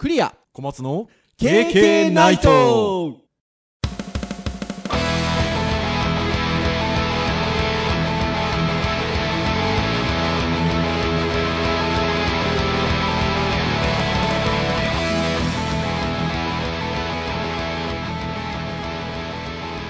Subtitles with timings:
[0.00, 0.34] クリア。
[0.54, 3.18] 小松の KK ナイト。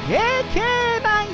[0.08, 1.28] ケーケーナイ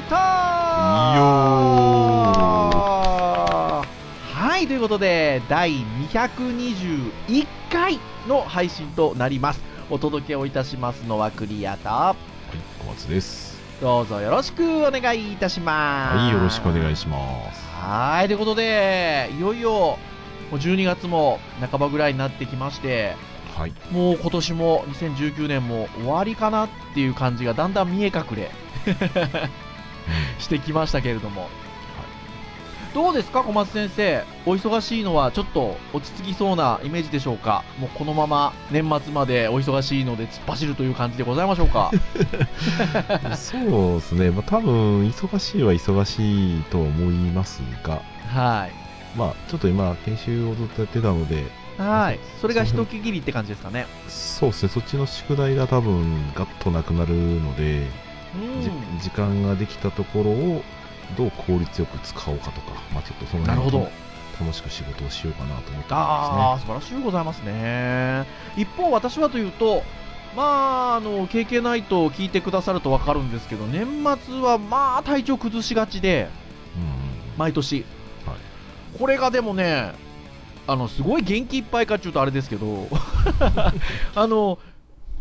[4.87, 5.80] ことで第
[6.12, 7.98] 221回
[8.29, 9.61] の配信となります。
[9.91, 12.15] お届けをいたしますのはクリアとは
[12.55, 13.59] い、小松です。
[13.80, 16.16] どうぞよろしくお願いいたします。
[16.19, 17.61] はい、よろしくお願いします。
[17.69, 19.98] はいということでいよいよも
[20.52, 23.16] う12月も半ばぐらいになってきまして
[23.56, 28.53] はい、もう今年も2019年も終わりかなっていう感じがだんだん見え隠れ。
[30.39, 31.48] してきましたけれども、
[32.96, 34.24] どうですか小松先生？
[34.46, 37.62] お忙しいのはちょっと落ち着きそうなイメージでしょうか？
[37.78, 41.91] もうこのまま年末までお忙しいので突っ走るという感じでございましょうか？
[43.36, 43.62] そう
[43.97, 48.72] ですね、まあ、多分忙しいは忙しいと思いますが、はい。
[49.19, 51.44] まあ、ちょっと今、研修をずっとやってたので、
[51.77, 52.19] はい。
[52.41, 53.86] それが一区切りって感じですかね？
[54.08, 57.86] そうですね、そっちの宿題が多分ガッとなくなるので、
[58.62, 58.98] じうん。
[59.03, 60.62] 時間ができたところを
[61.17, 64.07] どう効率よく使おうかとか、まあ、ちょっとそのなるほ辺ど。
[64.39, 68.27] 楽しく仕事をしようかなと思ってああま素晴らしいございますね。
[68.57, 69.83] 一方私はというと
[70.37, 70.43] ま
[70.93, 73.87] ああの KK ナイトを聞いてくださると分かるんですけど年
[74.21, 76.29] 末はまあ体調崩しがちで
[76.75, 76.87] すね。
[77.39, 77.84] 毎年、
[78.27, 78.99] はい。
[78.99, 79.95] これがでもね
[80.67, 82.89] あのすごい元気いっぱいかっていうとあれですけど
[84.15, 84.59] あの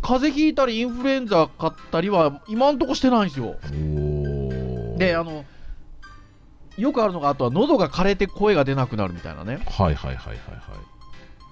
[0.02, 3.56] 風邪ひいたりインフルエンザかったりは今んとこしてないんですよ。
[4.98, 5.44] であの
[6.76, 9.60] よくあるのがあとは喉が枯れて声が出なくなるみたいなね。
[9.66, 10.36] はいはいはいはいはい。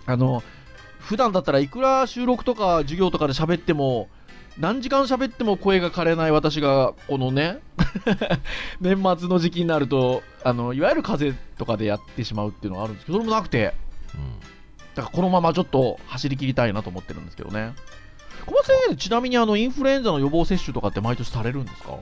[0.06, 0.42] あの
[1.00, 4.08] 普段だったらいくら収録とか授業とかで喋っても
[4.58, 7.58] 何時間喋っても声が枯れない私がこのね
[8.80, 13.74] 年末の時期になるとあのいわゆる風邪とかでやってしまうっていうのがあるんですけどそれもなくて。
[14.14, 14.40] うん。
[14.94, 17.72] だからこのままちょっと走り切りたいなと思ってるんですけどね。
[18.46, 21.94] 小松先生ちなみにあのインフルエンザの予防接種とかって毎年されるんですか？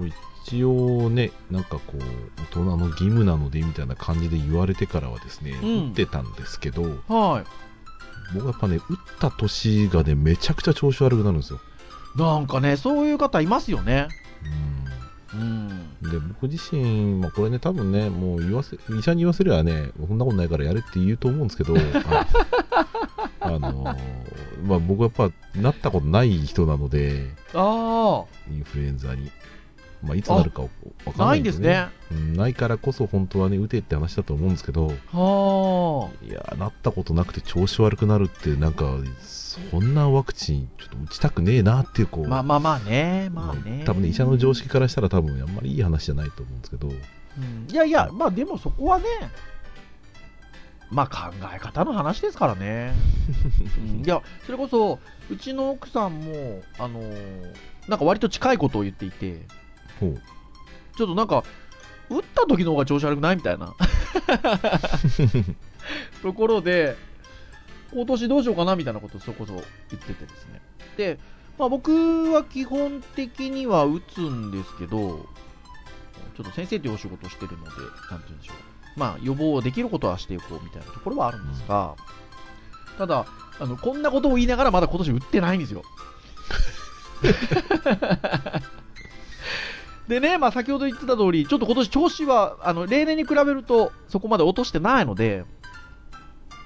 [0.00, 0.10] うん
[0.48, 1.98] 一応ね、なんかこう、
[2.40, 5.88] 大人の義務なのでみたいな感じで言われてからはですね、うん。
[5.88, 6.94] 打ってたんですけど、はい。
[8.34, 8.82] 僕はやっぱね、打っ
[9.20, 11.60] た年がね、めちゃくちゃ調子悪くなるんですよ。
[12.16, 14.08] なんかねそういう方いますよね。
[14.42, 14.88] うん。
[15.30, 15.68] うん、
[16.10, 22.26] で僕自身、まあ、これね、多分ね、もう言わせ医者に言わせればね、そんなことないからやれって言うと思うんですけど、あ
[23.40, 23.96] あのー
[24.64, 29.30] まあ、僕はやっぱなったことない人なので、あインフルエンザに。
[30.02, 30.68] まあ、いつなるかわ
[31.12, 31.50] かんないでね。
[31.50, 31.88] ですすね。
[32.12, 36.24] うんないからこそ本当はね、打てって話だと思うんですけど、はあ。
[36.24, 43.82] いや、なったことなくて調子悪くなるって、なんか、そんなワクチン、ちょっと打ちたくねえなっていう、こう、まあまあまあね、まあね。
[43.84, 47.66] 多分ね、医者の常識からしたら多分あんまりいい話じゃないと思うんですけど、うん。
[47.70, 49.04] いやいや、まあでもそこはね、
[50.90, 52.94] まあ考え方の話ですからね。
[53.78, 54.04] うん。
[54.04, 57.54] いや、それこそ、うちの奥さんも、あのー
[57.88, 59.46] なんか割と近いことを言っていて。
[59.98, 61.44] ちょっとなんか、
[62.10, 63.74] 打った時の方が調子悪くないみたいな
[66.22, 66.96] ところで、
[67.92, 69.64] 今年どうしようかなみたいなことをそこそ言っ
[70.02, 70.60] ててですね。
[70.96, 71.18] で、
[71.58, 75.26] まあ、僕は基本的には打つんですけど、
[76.36, 77.70] ちょっと先生というお仕事をしてるので、
[78.10, 78.98] なんて言うんでしょう。
[78.98, 81.96] まあ、予防できることはしていこうみたいなところはあるんですが、
[82.96, 83.26] ただ、
[83.60, 85.82] あの、こんなことを言いながらまだ今年打ってないんですよ。
[90.08, 95.44] でね、まあ、先ほど言ってた通り、ちょっと今年調子は、あの、例年に比べると、そこまで落としてないので、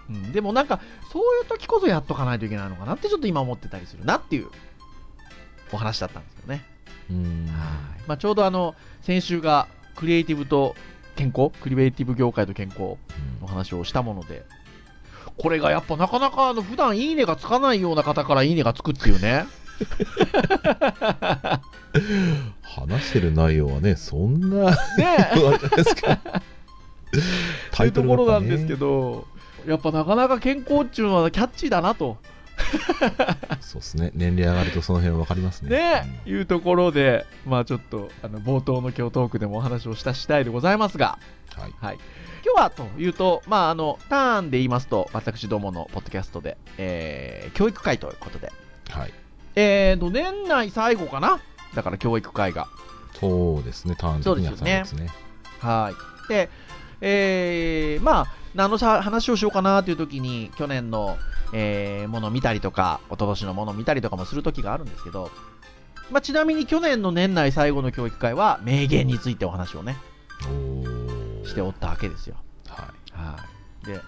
[0.08, 0.80] うん、でもなんか、
[1.12, 4.48] そういう時こそやっとかないといけないのかなって、ちょっと今思ってたりするなっていう、
[5.72, 6.64] お話だったんですけどね。
[7.10, 7.46] うーん。
[7.46, 7.56] はい
[8.06, 9.66] まあ、ちょうどあの、先週が、
[9.96, 10.74] クリエイティブと
[11.16, 12.96] 健康、クリエイティブ業界と健康
[13.40, 14.44] の話をしたもので、
[15.36, 19.46] これがやっぱなかなかあの普段いいねがつかないような方からいいねがつくっていうね。
[22.62, 24.76] 話してる内容はね、そんな、ね
[25.06, 26.18] あれじゃないですか。
[27.74, 29.26] そういうところなんですけど。
[29.66, 32.16] ど、やっぱなかなか健康っていうのはキャッチーだなと、
[33.60, 34.10] そうですね。
[34.14, 35.70] 年齢上がるとその辺分かりますね。
[35.70, 41.18] ね、いうところで、まあちょっとあの冒頭の今日トークでもお話をした次第でございますが、
[41.56, 41.74] うんはい。
[41.80, 41.98] はい、
[42.44, 48.50] 今日はというと、まあ、あのターンで言いますと、私どものポッドキャストで、えー教育会ということで、
[48.88, 49.12] はい。
[49.54, 51.40] えーと、年内最後かな、
[51.74, 52.68] だから教育会が。
[53.18, 53.94] そうですね。
[53.96, 55.10] ターン的にはそうです最後ですね。
[55.60, 55.92] は
[56.26, 56.28] い。
[56.28, 56.50] で、
[57.00, 61.16] えー、まあ、何のしゃ話をしようかなという時に、去年の
[61.52, 65.30] えーものを見たりとか、おととしのものを見たりとかもするときがあるんですけど、
[66.10, 69.96] まあ、ちなみに去年の年内最後の教育会は、名言についてお話をね、
[71.44, 72.36] しておったわけですよ。
[72.68, 73.18] はい。
[73.18, 73.38] は
[73.84, 73.86] い。
[73.86, 74.00] で、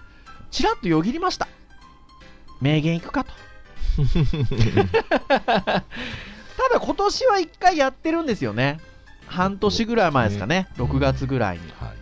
[0.51, 1.47] ちらっとよぎりました。
[2.61, 3.31] 名言いくかと。
[6.57, 8.79] ただ今年は1回やってるんですよね。
[9.27, 10.67] 半年ぐらい前ですかね。
[10.77, 11.63] うん6月ぐらいに。
[11.79, 11.95] はい。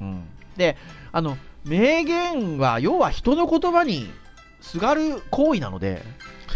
[0.00, 0.24] うん、
[0.56, 0.76] で、
[1.12, 4.10] あの、名言は、要は人の言葉に
[4.60, 6.02] すがる行為なので、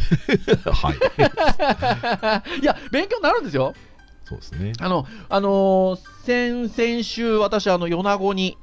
[0.64, 2.60] はい。
[2.60, 3.74] いや、勉強になるんですよ。
[4.24, 4.72] そうですね。
[4.80, 8.58] あの、あのー先々週、私、あの、米子に、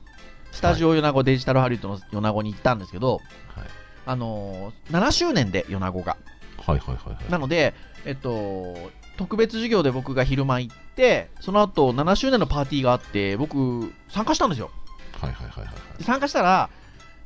[0.51, 3.21] スタジオ米子デジタルハリウッドの米子に行ったんですけど、
[3.55, 3.67] はい。
[4.05, 6.17] あのー7周年で米子が。
[6.57, 7.31] はいはいはいはい。
[7.31, 7.73] なので、
[8.05, 8.75] えっと、
[9.17, 14.71] 特別授業で僕が昼間行って、その後7周年のパーティーがあって、僕、参加したんですよ。
[15.19, 16.69] はいはいはいはいで参加したら、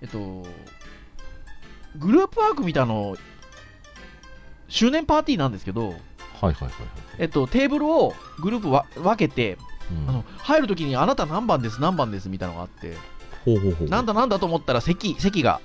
[0.02, 0.46] えっと、
[1.98, 3.18] グループワークみたいなの、
[4.68, 5.94] 周年パーティーなんですけど、はい。
[5.94, 6.00] はい
[6.42, 6.72] はいはいはい。
[7.18, 9.58] えっと、テーブルをグループわ分けて、
[9.92, 12.96] うんあの入るときにあなた何番です、何番ですみたいなのがあって、
[13.44, 13.90] ほうほうほう。
[13.90, 15.62] なんだなんだと思ったら席席が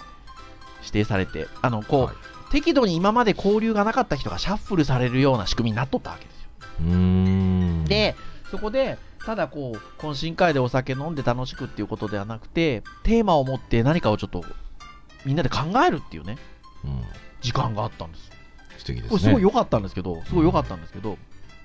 [0.84, 2.14] 指定されて、あのこう、はい
[2.50, 6.48] 適度に今まで交流がなかった人がシャッフルされるような仕組みになっとったわけですよ。
[6.82, 7.84] うーん。
[7.84, 8.14] で、
[8.48, 8.96] そこで、
[9.26, 14.44] ただこう、懇親会でお酒飲んで楽しくっていうことではなくて、テーマを持って何かをちょっと
[15.25, 16.36] みんなで考えるっていうね、
[16.84, 17.02] うん。
[17.40, 18.31] 時間があったんです。
[18.78, 19.08] 素敵ですね。
[19.08, 21.19] これすごい良かったんですけど、すごい良かったんですけど、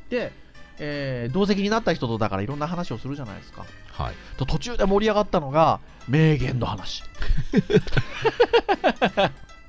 [0.09, 0.31] で、
[0.79, 3.63] えー同席になった人とだからいろんな話をするじゃないですか。
[4.01, 4.15] はい。
[4.37, 7.03] と途中で盛り上がったのが、名言の話。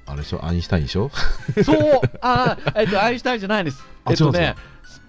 [0.06, 0.44] あれでしょ？
[0.44, 1.10] アインシュタインでしょ？
[1.64, 3.84] そう、あーえっと、アインシュタインじゃないです。
[4.04, 4.54] あえっとね、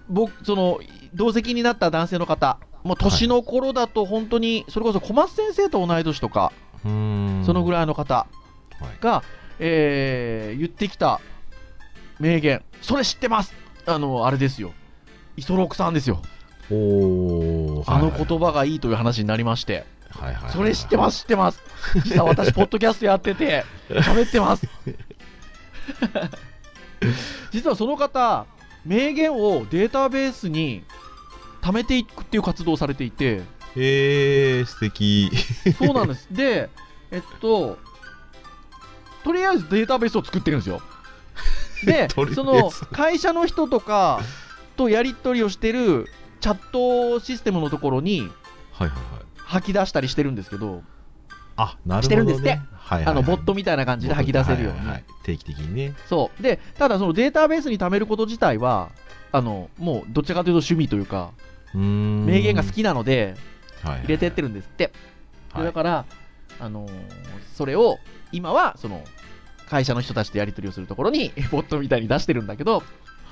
[0.08, 0.80] 僕、その、
[1.14, 6.52] 同席になった男性の方、もう年の頃だと本当に、それこそ小松先生と同い年とか。
[6.82, 7.86] そのぐらい。
[7.86, 8.26] の方はい。
[9.00, 9.22] が、
[9.60, 11.20] えー言ってきた
[12.18, 13.54] 名言、それ知ってます。
[13.86, 14.72] あの、あれですよ。
[15.36, 16.20] 磯六さんですよ。
[16.70, 17.31] おー。
[17.96, 20.52] あの言葉がいいという話になりまして、はいはいはい。
[20.52, 21.60] それ知ってます、知ってます。
[22.04, 24.66] 実は私、ポッドキャストやってて、 喋ってます。
[27.50, 28.46] 実はその方、
[28.84, 30.84] 名言をデータベースに
[31.60, 33.42] 貯めていくっていう活動をされていて、
[33.76, 35.30] へー、素敵。
[35.78, 36.28] そうなんです。
[36.30, 36.68] で、
[37.10, 37.78] えっと、
[39.24, 40.82] とりあえずデータベースを作ってるんですよ。
[41.84, 44.20] で その会社の人とか
[44.76, 46.08] とやり取りをしてる
[46.42, 48.92] チャットシステムのところにはいはいはい。
[49.36, 50.82] 吐き出したりしてるんですけど、
[51.56, 52.02] あ、なるほど、ね。
[52.02, 53.12] してるんですってはいはい、はい。
[53.12, 54.78] あのボットみたいな感じで吐き出せるように。
[54.80, 55.94] はいはいはい定期的にね。
[56.08, 56.42] そう。
[56.42, 58.90] で、ただそのデータベースに貯めること自体は、
[59.30, 61.30] あの、もうどっちかというと趣味というか。
[61.74, 64.92] 名言が好きなので、はいはいはい入れてってるんですって。
[65.52, 66.04] はいだから、
[66.60, 66.92] あのー
[67.54, 67.98] それを、
[68.32, 69.04] 今は、その、
[69.68, 72.82] 会社の人たちとやり取りをするところに、ボットみたいに出してるんだけど、はい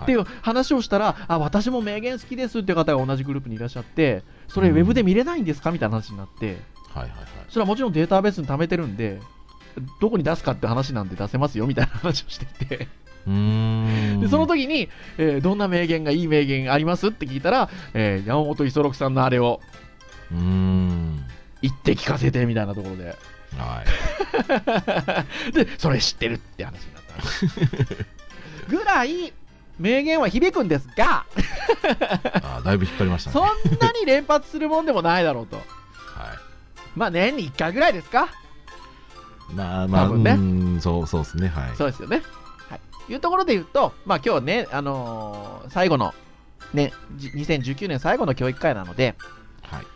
[0.03, 6.47] っていう話をしたら、あ、私も名言好きですっていう方が同じグループにいらっしゃって、それウうんェブで見れないんですかみたいな話になって、
[6.93, 7.19] はいはいはい。
[7.49, 9.21] それはもちろんデータベースに貯めてるんで、
[10.01, 12.89] どこに出すかって話なんで出せますよみたいな話をしていて。
[13.27, 14.89] でその時に、
[15.19, 19.61] えーどんな名言がいい名言ありますって聞いたら、えー山本五十六さんのあれを
[20.33, 21.25] うーん。
[21.63, 23.15] 言って聞かせてみたいなところで、
[23.59, 23.85] は
[25.51, 25.53] い。
[25.53, 28.01] で、それ知ってるって話になった。
[28.71, 29.33] ぐらい、
[29.81, 31.25] 名言は響くんですが、
[32.43, 33.33] あだいぶ引っ張りましたね。
[33.33, 35.57] そんなに連発するもんでもないだろうと。
[35.57, 35.63] は
[36.95, 38.27] まあ年に1回ぐらいですか
[39.51, 39.55] い。
[39.55, 41.49] まあまあ、多分ねそうそうですね。
[41.49, 41.77] はい。
[41.77, 42.23] そうですよね。
[42.69, 42.81] はい。
[43.13, 46.15] いうところで言うと、まあ今日ね、あのー最後の、
[46.75, 49.17] ね、じ2019年最後の教育会なので、
[49.63, 49.87] はい。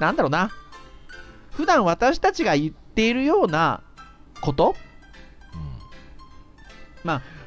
[0.00, 0.50] なんだろうな。
[1.52, 3.82] 普段私たちが言っているような
[4.40, 4.74] こと？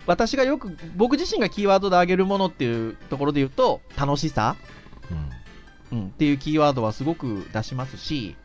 [0.09, 4.55] 私がよく、僕自身がキーワードで挙げるものっていうところで言うと、楽しさ、
[5.11, 5.97] うん。
[5.97, 6.03] うん。
[6.03, 8.35] うん、っていうキーワードはすごく出しますし、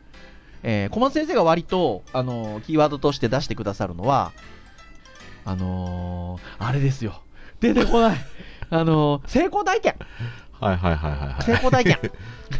[0.61, 4.31] えー小松先生が割と、あのーキーワードとして出してくださるのは、
[5.43, 7.23] あのーあれですよ。
[7.59, 8.17] 出てこない。
[8.69, 9.95] あのー成功体験。
[10.51, 11.43] はいはいはいはいはい。
[11.43, 11.97] 成功体験。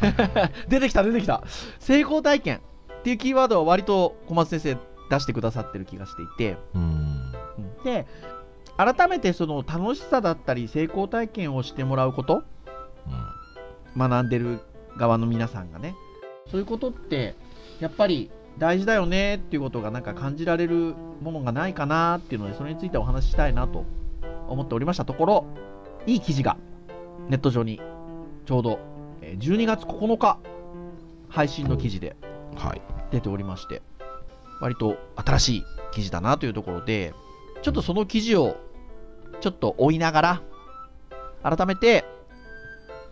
[0.67, 1.43] 出てきた出てきた。
[1.79, 2.61] 成功体験
[3.01, 4.77] っていうキーワードは割と小松先生
[5.11, 6.57] 出してくださってる気がしていて。
[6.73, 7.31] うん
[7.83, 8.07] で、
[8.77, 12.43] 改めてその楽しさだったり成功体験をしてもらうこと、
[13.97, 14.59] 学んでる
[14.97, 15.95] 側の皆さんがね、
[16.51, 17.35] そういうことって、
[17.79, 23.85] やっぱり大事だよねっていうことがなんか感じられるものがないかなっていうので、それについてお話ししたいなと
[24.47, 25.45] 思っておりましたところ、
[26.05, 26.57] いい記事が
[27.29, 27.81] ネット上に
[28.45, 28.79] ちょうど
[29.21, 30.37] えー12月9日
[31.29, 32.15] 配信の記事で。
[33.11, 33.81] 出ておりまして、
[34.61, 35.63] 割と新しい
[35.93, 37.13] 記事だなというところで、
[37.61, 38.57] ちょっとその記事を
[39.41, 40.41] ちょっと追いながら、
[41.43, 42.05] 改めて、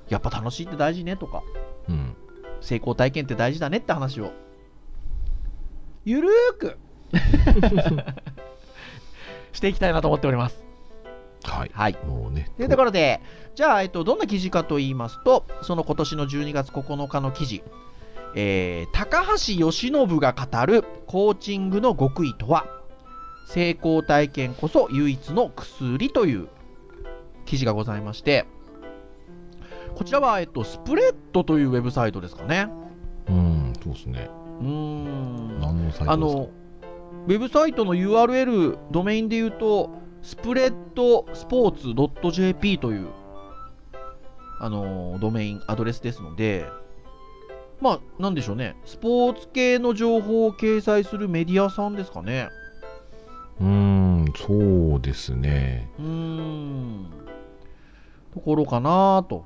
[0.09, 1.43] やっぱ楽しいって大事ねとか、
[1.89, 2.15] うん。
[2.61, 4.31] 成功体験って大事だねって話を、
[6.05, 6.77] ゆるーく
[9.53, 10.63] していきたいなと思っております。
[11.43, 11.71] はい。
[11.73, 11.97] はい。
[12.05, 12.49] もうね。
[12.57, 13.21] というところで、
[13.55, 17.63] じゃあ、えっと、どんな記事かと言いますと、その今年の12月9日の記事、
[18.35, 22.65] えー高橋由伸が語るコーチングの極意とは、
[23.45, 26.47] 成功体験こそ唯一の薬という
[27.45, 28.45] 記事がございまして、
[29.95, 32.67] こちらは、えっと、スプレッドというウェブサイトですかね。
[33.27, 34.29] うん、そうですね。
[34.59, 35.59] うーん。
[35.59, 36.11] 何のサイトですか？
[36.13, 36.49] あの、
[37.27, 39.91] ウェブサイトの URL、ドメインで言うと、
[40.23, 43.07] スプレッドスポーツ .jp という、
[44.59, 46.65] あの、ドメイン、アドレスですので、
[47.81, 52.49] まあ、なんでしょうね、スポーツ系の情報を掲載するメディアさんですかね。
[53.59, 55.89] うーん、そうですね。
[55.99, 57.09] うーん。
[58.33, 59.45] ところかなと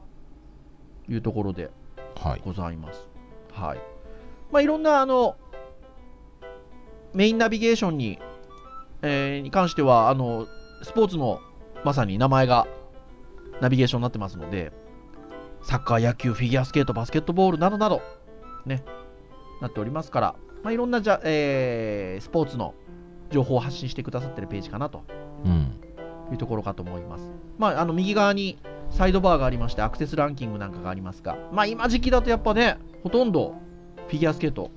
[1.10, 1.70] いうところで
[2.16, 2.42] はい。
[2.44, 3.08] ございます。
[3.54, 3.78] はい。
[4.52, 5.36] まあ、いろんな、あの、
[7.14, 8.20] メインナビゲーションに、
[9.02, 10.48] えーに関しては、あの、
[10.84, 11.40] スポーツの
[11.84, 12.66] まさに名前が
[13.62, 14.72] ナビゲーションになってますので、
[15.64, 18.02] サッカー、野球、フィギュアスケート、バスケットボールなどなど、
[18.66, 18.84] ね、
[19.62, 22.74] なっておりますから、まあ、いろんなじゃ、えースポーツの
[23.32, 25.04] 情報を発信してくださってるページかなと
[25.46, 25.74] うん。
[26.32, 27.32] いうところかと思います。
[27.58, 28.58] まあ、あの右側に
[28.90, 33.56] サイドバーがありまして、アクセスランキングなんかがありますが、まあ、今時期だとやっぱね、ほとんど
[34.08, 34.72] フィギュアスケート、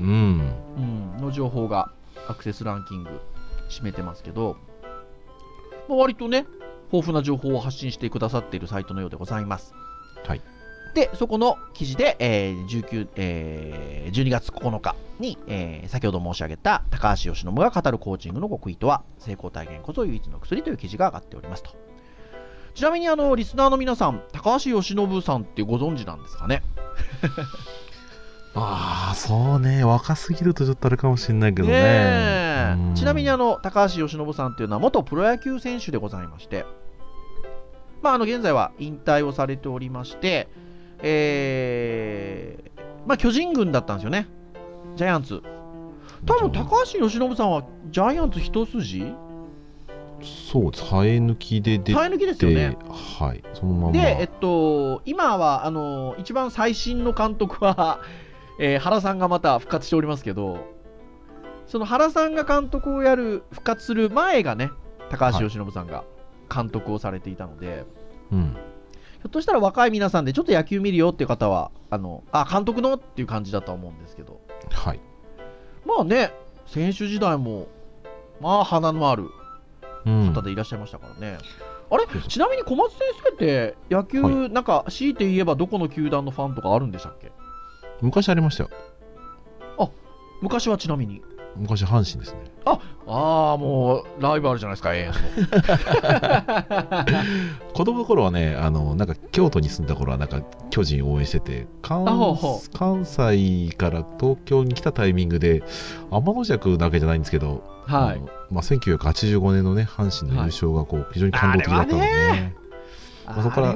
[0.00, 0.52] うん。
[0.76, 1.92] うん、の情報が
[2.28, 3.20] アクセスランキング
[3.68, 4.56] 占めてますけど、
[5.88, 6.46] まあ、割とね、
[6.92, 9.74] 豊富な情報を発信してくださっているサイトのようでございます。
[10.24, 10.40] はい。
[10.94, 21.70] で、そこの記事で、えー19えー12月9日に、えー先ほど申し上げた高橋由伸が語るコーチングの極意とは、成功体験こそ唯一の薬という記事が上がっておりますと。
[22.74, 26.62] ちなみに、あの、リスナーの皆さん、高橋由伸さんってご存知なんですかね？
[28.54, 29.84] ああ、そうね。
[29.84, 31.74] 若すぎるとちょっとあれかもしれないけどね。
[32.76, 36.66] ねちなみにあの高橋由伸さんというのは元プロ野球選手でございまして、
[38.02, 40.48] まあ、あの現在は引退をされておりまして、
[41.02, 42.70] えー
[43.06, 44.28] まあ、巨人軍だったんですよね、
[44.96, 45.42] ジャイアンツ。
[46.26, 49.14] 多分高橋由伸さんはジャイアンツ一筋？
[50.22, 50.84] そうです。
[50.84, 52.76] 生え抜きで出て、生え抜きですよね。
[53.18, 53.42] はい。
[53.54, 53.92] そのまま。
[53.92, 58.00] で、えっと、今はあの一番最新の監督は、
[58.60, 60.58] えー原さんがまた復活しておりますけど、
[61.66, 64.70] その原さんが監督をやる、復活する前がね、
[65.08, 66.04] 高橋由伸さんが
[66.54, 67.86] 監督をされていたので、
[68.30, 68.56] うん。
[69.20, 75.00] ひょっとしたら若い皆さんでちょっと野球見るよっていう方は、あのあ監督のっていう感じだとは思うんですけど、はい。
[75.84, 76.32] まあね、
[76.66, 77.68] 選手時代も、
[78.40, 79.30] まあ、花のある
[80.06, 81.38] うん方でいらっしゃいましたからね。
[81.90, 82.04] あれ？
[82.04, 87.30] そうそうちなみに小松先生って野球、はなんか強いて言えばどこの球団のファンとかあるんでしたっけ？
[88.00, 88.70] 昔ありましたよ。
[90.40, 91.20] 昔はちなみに。
[91.56, 92.50] 昔阪神ですね。
[93.12, 95.12] ああ、もうライバルじゃないですか、永遠
[97.74, 102.04] 子供の頃はね、あの、なんか京都に住んだ頃は、なんか巨人を応援してて、関
[102.72, 105.64] 関西から東京に来たタイミングで、
[106.10, 107.98] 天の弱なわけじゃないんですけど、の。
[107.98, 108.20] はい。
[108.50, 112.54] まあ、1985年のね、阪神の優勝がこう、非常に感動的だったので、ね、
[113.26, 113.74] あまあそこから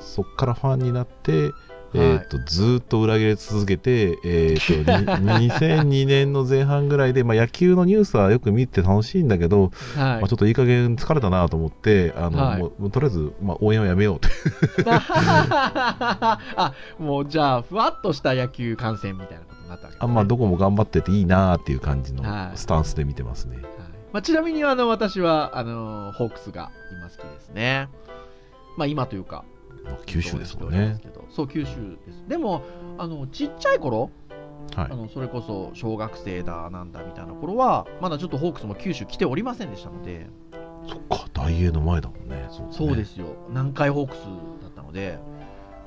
[0.00, 1.52] そっからファンになって、はい
[1.94, 14.28] えー、とずーっと裏切れ続けて、えー、とに 2002年の前半ぐらいで、まあ、野球のニュースはよく見て楽しいんだけど、う、はいまあ、ちょっといい加減疲れたなと思って、あのはいもうとりあえず、まあ、応援はやめようと。
[14.86, 23.56] あもうじゃあ、ふわっとした野球観戦みたいなことになったわけねあまあ、どこも頑張ってていいなっていう感じのはいスタンスで見てますね。
[23.56, 23.64] はい
[24.12, 27.88] まあ、ちなみにあの私はあのホークスが今好きですね。
[28.76, 29.51] まあ今というか、まあ
[30.06, 31.00] 九州ですもんね。
[31.30, 32.24] そう、九州です。
[32.28, 32.62] でも、
[32.98, 34.10] あのちっちゃい頃、
[34.76, 40.28] はいあのそれこそ小学生だなんだみたいな頃は、まだちょっとホークスも九州来ておりませんでしたので、
[40.88, 42.46] そっか、大英の前だもんね。
[42.50, 44.20] そうそうですすよ、南海ホークス
[44.62, 45.18] だったので、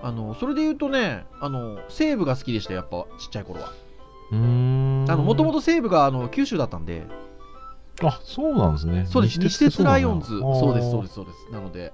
[0.04, 3.70] あのそれで言うとね、あの西武が好きでした、やっぱちっちゃい頃は。
[3.70, 3.74] ね。
[4.34, 5.26] うーん。
[5.26, 7.08] もともと西武があの九州だったんで、
[8.04, 9.06] あそうなんですね。
[9.08, 11.52] そうです、西鉄ライオンズ、そうです、そうでです、そうです。
[11.52, 11.94] なので、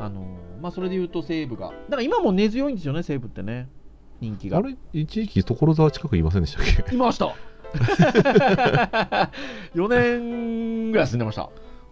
[0.00, 0.26] あの
[0.60, 3.68] まあ、それで言うと西武が、だから今も根強いんですよね、西武ってね、
[4.20, 4.58] 人気が。
[4.58, 6.94] あれ、一時期所沢近くいませんでしたっけ？
[6.94, 7.34] いました
[9.74, 11.50] 4年ぐらい住んでました。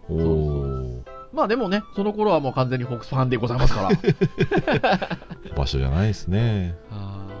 [0.09, 3.89] おおまあでもね、その頃はもう完全にホークスファンでございますから。
[5.57, 6.75] 場所じゃないですね。
[6.89, 7.33] はい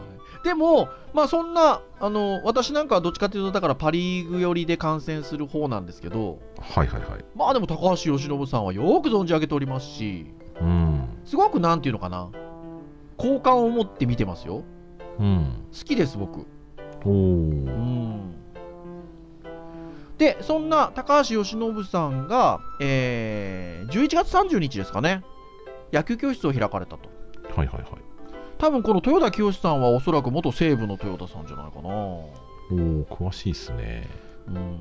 [0.43, 7.25] でも、まあそんな、あの、私なんかはどっちかというと、だからパ・リーグ寄りで観戦する方なんですけど、はいはいはい。
[7.33, 10.25] まあでも高橋由伸さんはよく存じ上げておりますし、
[10.61, 11.07] うん。
[11.25, 12.29] すごくなんていうのかな、
[13.17, 14.63] 好感を持って見てますよ。
[15.19, 15.65] うん。
[15.71, 16.45] 好きです、僕。
[17.05, 17.15] おうー。
[17.15, 18.35] ん。
[20.17, 25.23] で、そんな高橋由伸さんが、えー、11月30日ですかね、
[25.91, 27.09] 野球教室を開かれたと。
[27.55, 27.85] はいはいはい。
[28.57, 31.89] 多分この豊田清さんはおそらく元西武の豊田さんじゃないかな。
[31.89, 34.07] おー、詳しいっすね。
[34.47, 34.79] うん。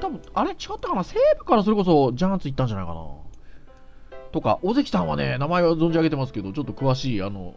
[0.00, 0.50] 多分あれ？
[0.50, 1.04] 違ったかな？
[1.04, 3.00] 西武からそれこそジャイアンツ行ったんじゃないかな。
[4.34, 7.54] とか、尾関さんはね、名前は存じ上げてますけど、ちょっと詳しい、あの、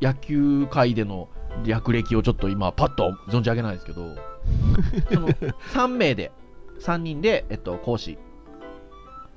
[0.00, 1.28] 野球界での
[1.64, 4.14] 略歴をちょっと今、パッと存じ上げないですけど、
[5.12, 6.30] その3名で、
[6.78, 8.16] 3人で、えっと、講師、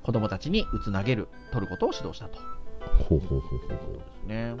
[0.04, 2.38] 子供たちに打つ投げる、取ることを指導したと。
[3.08, 3.94] ほうほうほうほうほう。
[3.96, 4.54] ですね。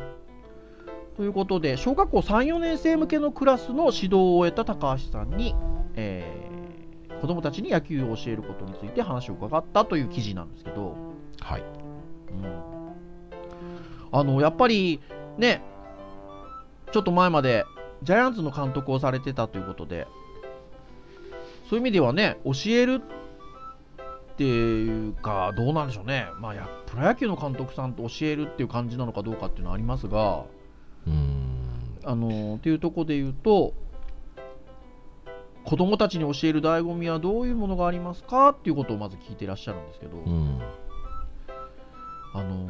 [1.16, 5.54] ということで、小学校3、4年生向けのクラスの指導を終えた高橋さんに、
[5.94, 6.54] えー
[7.24, 11.13] 子供たちに野球を教えることについて話を伺ったという記事なんですけど、
[11.44, 11.60] はい。
[11.60, 12.74] うん
[14.10, 15.00] あのやっぱり
[15.38, 15.60] ね、
[16.92, 17.64] ちょっと前まで
[18.04, 20.06] ジャイアンツの監督をされてたということで、
[21.68, 23.02] そういう意味ではね、教える
[24.34, 30.44] っていうか、どうなんでしょうね、まあ、やプロ野球の監督さんと教えるっていう感じなのかどうかっていうのはありますが、
[31.06, 31.98] うーん。
[32.04, 33.74] あのっていうところで言うと、
[35.64, 40.60] 子供たちに教える醍醐味はどういうものがありますかっていうことをまず聞いていらっしゃるんですけど、うん。
[42.34, 42.68] あの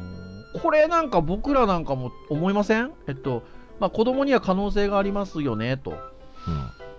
[0.61, 2.93] これなんか僕らなんかも思いません？
[3.07, 3.43] えっと、
[3.79, 5.91] まあ、子供には可能性がありますよねと。
[5.91, 5.97] うん。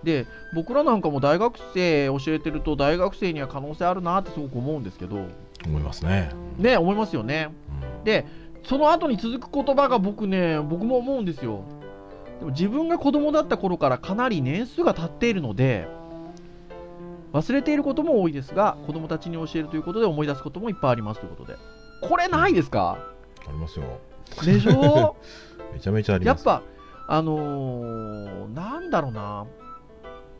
[0.03, 5.25] で、僕らなんかも大学生教えてると、大学生には可能性あるなってすごく思うんですけど、
[5.65, 6.29] 思いますね。
[6.59, 7.49] ね、思いますよね。
[7.97, 8.03] うん。
[8.03, 8.27] で、
[8.63, 11.63] その後に続く言葉が僕ね、僕も思うんですよ。
[12.39, 15.87] でも自分が子供だった頃からかなり年数が経っているので、
[17.33, 21.57] 忘れていることも多いですが、子供たちに教えるということで思い出すこともいっぱいありますということで。
[22.01, 22.97] これないですか？
[23.47, 23.85] ありますよ。
[24.43, 25.15] でしょ？
[25.73, 26.47] めちゃめちゃあります。
[26.47, 26.63] やっぱ、
[27.07, 29.45] あのーなんだろうな、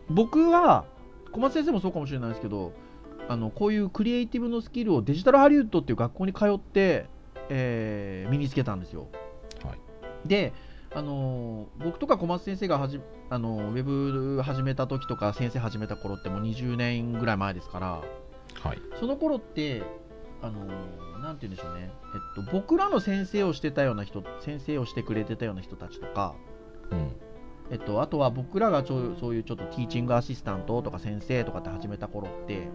[0.10, 0.86] 僕は、
[1.32, 2.74] 小松先生もそうかもしれないですけど、
[3.30, 7.08] あのこういうクリエイティブのスキルをデジタルハリウッドっていう学校に通って、
[7.50, 9.08] えー身につけたんですよ。
[9.66, 10.54] はいで、
[10.96, 13.84] あのー僕とか小松先生がはじ、あのーウェ
[14.36, 18.02] ブ始めた時とか、先生始めた頃ってもう20年ぐらい前ですから、
[18.62, 18.82] はい。
[19.00, 19.84] その頃って、
[20.42, 26.36] あのーなんて言うんでしょうね、えっと、僕らの先生をしてたような人、先生をしてくれてたような人たちとか、
[26.92, 27.12] うん。
[27.70, 32.70] えっと、あとは僕らがちょそういうちょっとティーチングアシスタントとか先生とかって始めた頃って、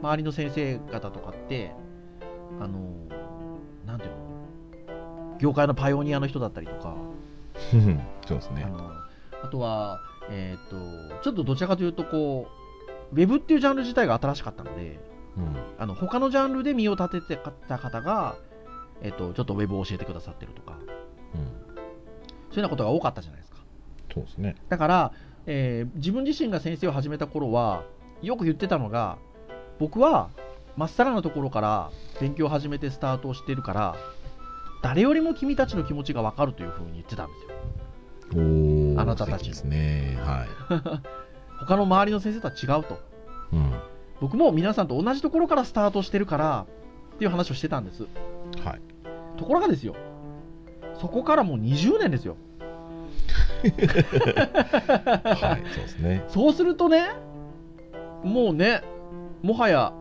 [0.00, 1.72] 周りの先生方とかって、
[2.60, 3.18] あのー
[3.88, 6.94] なんていうの、業界のパイオニアの人だったりとか、
[8.26, 8.68] そうですねあ。
[8.68, 8.92] の
[9.42, 10.76] あとは、えっと、
[11.22, 12.48] ちょっとどちらかというとこ
[13.12, 15.00] う、ウェブっていうジャンル自体が新しかったので、
[15.36, 15.56] うん。
[15.78, 18.36] あの他のジャンルで身を立ててた方が、
[19.02, 20.78] えっと、ちょっとウェブを教えてくださってるとか、
[21.34, 21.40] うん。
[21.40, 23.58] そういうようなことが多かったじゃないですか。
[24.12, 24.56] そうですね。
[24.68, 25.12] だから、
[25.46, 27.84] えー自分自身が先生を始めた頃は、
[28.22, 29.18] よく言ってたのが、
[29.78, 30.30] 僕は
[30.76, 33.96] まっさらなところから勉強を始めてスタートをしてるから、
[34.82, 39.00] 誰よりも君たちの気持ちが分かるというふうに言ってたんですよ。
[39.00, 40.18] あなたたちですね。
[40.20, 40.46] は
[41.60, 42.94] 他の周りの先生とは違うと。
[43.52, 43.56] い。
[43.56, 43.72] うん。
[44.20, 46.66] 僕も皆さんと同じところからスタートしてるから
[47.14, 48.06] っていう話をしてたんです。
[48.64, 48.80] はい。
[49.36, 49.94] ところがですよ、
[51.00, 52.36] そこからもう20年ですよ。
[53.62, 55.62] はい。
[55.72, 56.24] そうですね。
[56.28, 57.10] そうするとね、
[58.24, 58.82] もうね、
[59.42, 59.92] もはや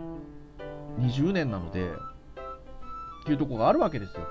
[0.99, 4.27] 20年なので、っていうところがあるわけですよ。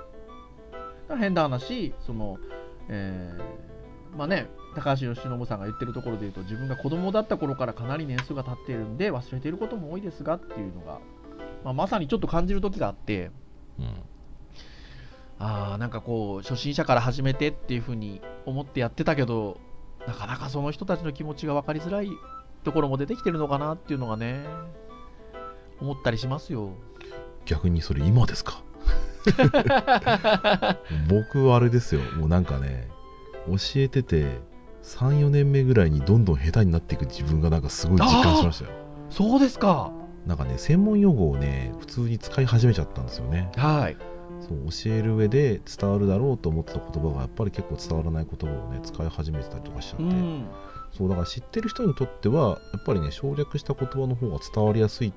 [1.16, 2.38] 変な話、その、
[2.88, 11.00] えーまあね、高橋由伸さんが言ってるところで言うと、自分が子供だった頃からかなり年数が経っているんで、忘れていることも多いですがっていうのが、
[11.64, 13.30] まあ、まさにちょっと感じる時があって、
[13.78, 13.86] うん。
[15.38, 19.58] ああ、なんかこう、初心者から始めてっていうふうに思ってやってたけど、
[20.06, 22.10] なかなかその人たちの気持ちが分かりづらい
[22.64, 24.44] ところも出てきてるのかなっていうのがね、
[25.80, 26.70] 思ったりしますよ。
[27.44, 28.62] 逆にそれ今ですか？
[31.08, 32.00] 僕はあれですよ。
[32.16, 32.88] もうなんかね、
[33.48, 34.40] 教えてて、
[34.86, 38.70] 3、4年目ぐらいにどんどん下手になっていく自分がなんかすごい実感しましたよ。
[39.10, 39.92] そうですか。
[40.26, 43.50] なんかね、専門用語をね、普通に使い始めちゃったんですよね。
[43.56, 43.96] はい。
[44.48, 50.46] そう教える上で伝わるだろうと思ってた言葉がやっぱり結構伝わらない言葉をね使い始めてたりとかしちゃって、うん。
[50.96, 55.12] そうだから知ってる人にとってはやっぱりね省略した言葉の方が伝わりやすいっ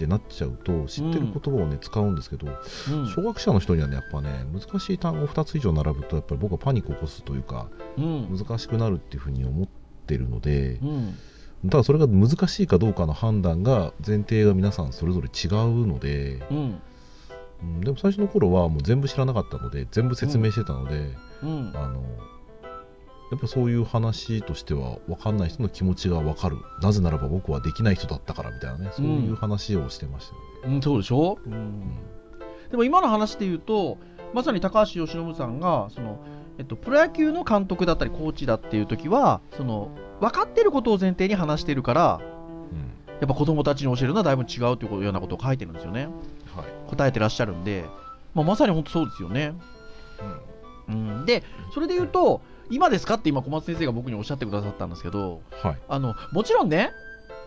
[0.00, 3.08] てなっちゃうと知ってる言葉をね、使うんですけどうん。
[3.08, 8.38] 小学者の人にはねやっぱね難しい単語2つ以上並ぶとやっぱり僕はパニックを起こすというかうん。
[8.38, 9.68] 難しくなるっていうふうに思っ
[10.06, 11.18] てるのでうん。
[11.68, 16.80] ただそれが難しいかどうかの判断が前提が皆さんそれぞれ違うので、うん。
[17.62, 21.72] うん、でも最初の頃はもう全部知らなかったので全部説明してたので、うん。
[21.74, 22.02] あの
[23.30, 26.58] やっぱそういう話としては分かんない人の気持ちが分かる。
[26.82, 28.90] なぜならば僕はできない人だったからみたいなね。
[28.92, 30.76] そういう話をしてましたよね。
[30.76, 30.82] うん。
[30.82, 31.80] そうでしょ、うん、
[32.70, 33.98] でも今の話で言うと
[34.34, 36.18] まさに高橋由伸さんがその、
[36.58, 39.90] えっと、プロ野球の監督だったりコーチだっていう時はその
[40.20, 42.20] 分かってることを前提に話してるから
[42.72, 42.78] うん。
[43.20, 46.08] やっぱ子供たちに教えるのはだいぶ違うというようなことを書いてるんですよね。
[46.56, 46.90] はい。
[46.90, 47.84] 答えてらっしゃるんで、
[48.34, 49.54] まあ、まさに本当そうですよね、
[50.20, 50.40] うん、
[51.24, 55.78] でそれで言うと今ですかって今小松先生が僕におっしゃってくださったんですけどはい。
[55.88, 56.92] あのもちろんね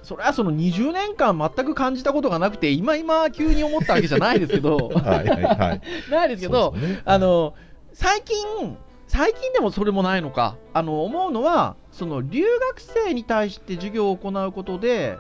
[0.04, 5.82] それはその20年間全く感じたことがなくて今今急に思ったわけじゃないですけど はいはいはい。
[6.12, 7.02] ないですけどね。
[7.06, 7.54] あの
[7.94, 8.78] 最近
[9.08, 15.18] 最近でもそれもないのかあの思うのはその留学生に対して授業を行うことで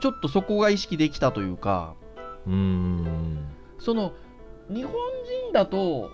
[0.00, 1.94] ちょっとそこが意識できたというか
[2.46, 3.48] うーん。
[3.78, 4.12] その
[4.68, 6.10] 日本人だと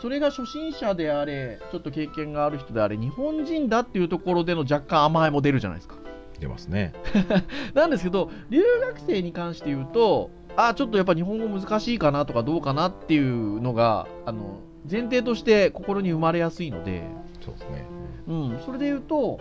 [0.00, 5.96] それが初心者であれちょっと経験がある人であれ日本人だっていうところでの若干甘えも出るじゃないですか。
[6.38, 6.94] 出ますね。
[7.74, 14.60] なんですけど留学生に関して言うとあちょっとやっぱ日本語難しいかなとかどうかなっていうのがあの
[14.90, 17.02] 前提として心に生まれやすいので、
[17.44, 17.86] そうですね。
[18.26, 19.38] うん、それで言うと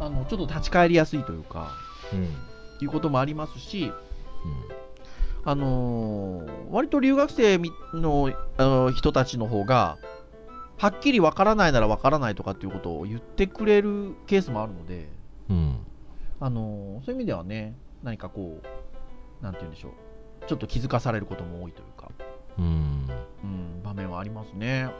[0.00, 1.72] あのちょっと立ち返りやすいというか
[2.12, 2.28] うん、うん
[2.80, 3.92] いうこともありますし、
[5.44, 9.96] あのー割と留学生みのあの人たちの方が
[10.76, 15.08] はっきりわからないならわからないとかっていうことを言ってくれるケースもあるので、
[15.48, 15.78] うん。
[16.40, 19.92] あのーそういう意味ではね何かこうなんて言うんでしょう
[20.46, 22.10] ちょっと気づかされることも多いというか、
[22.58, 23.08] うん。
[23.42, 24.90] うん、場面はありますね。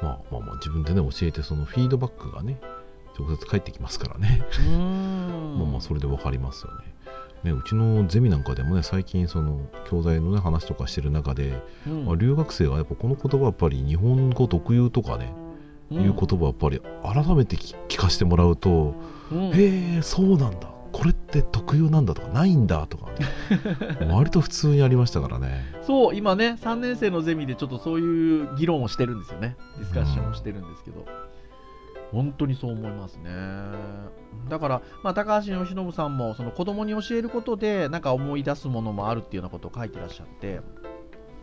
[0.00, 2.58] まあまあまあ自分でね教えてそのフィードバックがね
[3.18, 4.42] 直接返ってきますからね、
[5.58, 6.94] まあまあそれで分かりますよね
[7.44, 12.04] ねうちのゼミなんかでもね最近その教材のね話とかしてる中で、うん。
[12.06, 15.32] まあ、留学生がやっぱこの言葉やっぱり日本語特有とかね、
[15.90, 16.02] うん。
[16.02, 18.94] いう言葉やっぱり改めて聞聞かせてもらうと、
[19.32, 19.50] うん。
[19.52, 20.70] へえそうなんだ。
[20.90, 23.26] これって特有なんだとかないんだとか、ね、
[24.10, 25.64] 割と普通にありましたからね。
[25.82, 29.56] そう、今ね、3年生のゼミでちょっとそういう議論をしてるんですよね。
[29.78, 31.04] ディスカッションをしてるんですけど。
[32.10, 33.30] 本当にそう思いますね。
[34.48, 40.60] だから、まあ、高橋由伸さんもその子供に教えることで、なんか思い出すものもあるっていうようなことを書いてらっしゃって、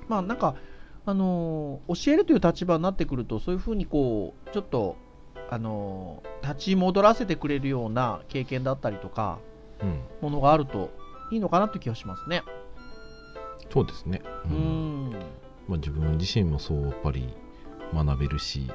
[0.08, 0.56] まあ、なんか、
[1.08, 4.96] あのー教えるという立場になってくると、そういうふうにこう、ちょっと、
[5.50, 9.40] あのー立ち戻らせてくれるような経験だったりとか、
[9.82, 10.92] うんものがあると
[11.32, 12.44] いいのかなという気がしますね。
[13.72, 15.12] そうですね、ううんん。
[15.68, 17.28] まあ、自分自身もそうやっぱり
[17.94, 18.70] 学べるし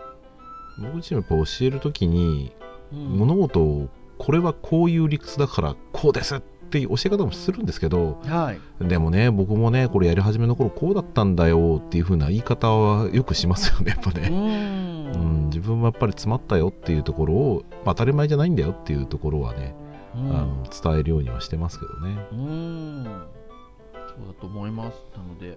[0.78, 2.52] 僕自身もやっぱ教える時に
[2.92, 3.88] うん物事を
[4.20, 8.86] これはこういう理屈だからこうですっていう教え方もするんですけどはい。
[8.86, 19.74] でもね僕もねこれやり始めの頃こうだったんだよっていう風な言い方はよくしますよねやっぱうね、んうん、自分はやっぱり詰まったよっていうところを、まあ、当たり前じゃないんだよっていうところはね、
[20.14, 23.04] あの伝えるようにはしてますけどねうん、
[23.94, 24.96] そうだと思います。
[25.16, 25.56] なので、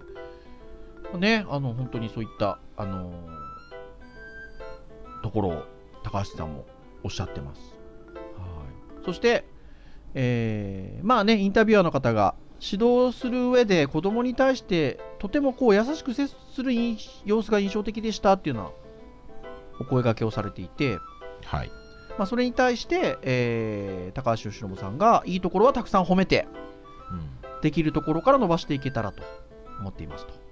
[1.18, 3.12] ね、あの本当にそういったあの
[5.22, 5.62] ところを
[6.02, 6.64] 高橋さんも
[7.02, 7.73] おっしゃってます。
[9.04, 9.12] はい。
[9.12, 9.44] そして、
[10.14, 18.70] えーまあね、インタビュアーの方が指導する上で子供に対してとてもこう優しく接する印様子が印象的でしたっていうような
[19.80, 20.98] お声掛けをされていて、
[21.44, 21.70] はい
[22.16, 26.46] まあ、それに対して、えー高橋由伸さんがいいところはたくさん褒めて
[27.60, 29.22] できるところから伸ばしていけたらと
[29.80, 30.43] 思っていますと。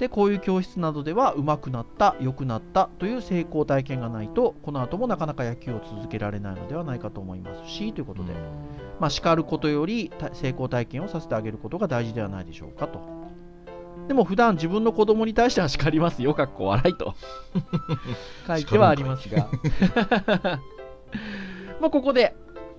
[0.00, 8.32] でこういう教室などでは上手くなった良くなったという成功体験がないとこの後もなかなか野球を続けられないのではないかと思いますしということで、
[8.98, 12.98] まあ、叱ることよりた成功体験をさせてあげることが大事ではないでしょうかと。
[14.08, 17.14] でも普段自分の子供に対しては叱りますよ、かっこ笑いと
[18.46, 19.48] 書いてはありますが、
[21.78, 22.34] まあここで、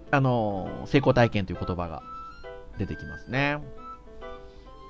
[0.09, 2.01] あのー成功体験という言葉が
[2.79, 3.61] 出てきますね。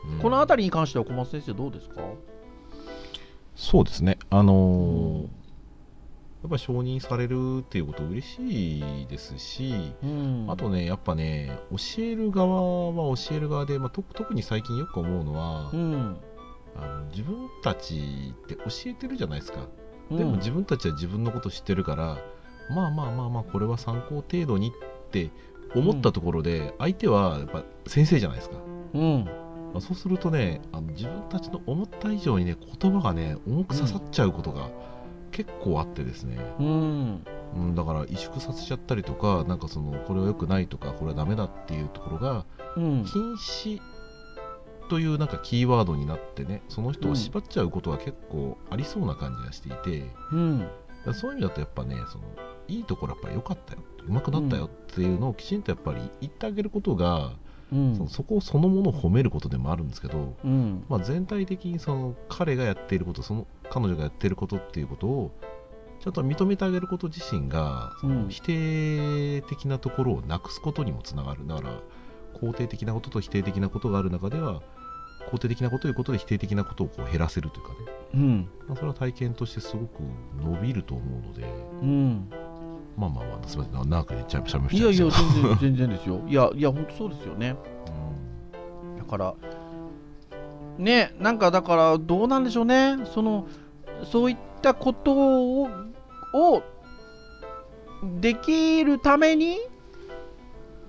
[0.06, 2.02] うんこの辺りに関しては小松先生どうですか？
[3.56, 5.28] そうですねあのー
[6.44, 16.18] やっぱり承認されるっていうこと嬉しいですし、うんあとね、やっぱね、教える側は教える側で、まあ、と特に最近よく思うのは、うん。
[16.76, 19.68] あの自分たちって教えてるじゃないですか。
[20.10, 22.18] うんでも自分たちは自分のこと知ってるから、
[22.74, 24.72] まあまあまあまあ、これは参考程度にっ
[25.12, 25.30] て
[25.76, 28.56] 思ったところで、相手はやっぱ先生じゃないですか。
[28.96, 29.30] うん。
[29.74, 34.70] まあ、そうするとねあの、自分たちの思った以上にね、言葉がね、重く刺さっちゃうことが
[35.32, 37.26] 結構あってですね、うん。
[37.56, 42.46] うん、だから萎縮させちゃったりとかなんかそのこれは良くないとかこれはダメだっていうところが
[42.78, 43.06] うん。
[43.06, 43.82] 禁止
[44.90, 50.68] というなんかキーワードになってねその人を縛っちゃうことは結構ありそうな感じがしていて、うん。
[51.14, 52.24] そういう意味だとやっぱねその
[52.68, 53.84] いいところやっぱり良かったよ。
[54.08, 57.34] うまくなったよっていうのをきちんとやっぱり言ってあげることが、
[57.72, 58.08] うん。
[58.08, 60.86] そこそのものを褒めることでもあるんですけど、うん。
[60.90, 65.32] まあ、全体的にその彼がやっていることその彼女がやっていることっていうことを
[66.00, 68.24] ちゃんと認めてあげること自身がそうん。
[68.24, 71.48] の否定的なところをなくすことにもつながる。
[71.48, 71.82] だから
[72.34, 74.62] 肯定的なことと否定的なことがある中では
[75.30, 77.78] 肯定的なことということで否定的なことをこう減らせるというかね、
[78.16, 78.50] うん。
[78.68, 80.02] まあ、それは体験としてすごく
[80.44, 81.44] 伸びると思うので。
[81.82, 82.30] うん
[82.98, 83.90] まあまあまあすみません。
[83.90, 85.12] 長く言っちゃいましたいやいや全
[85.44, 86.22] 然全然ですよ。
[86.28, 87.56] いやいや本当そうですよね。
[88.98, 89.34] だから
[90.78, 92.98] ねなんかだからどうなんでしょうね。
[93.14, 93.48] その
[94.04, 95.70] そういったことを
[96.34, 96.64] を
[98.20, 99.58] できるために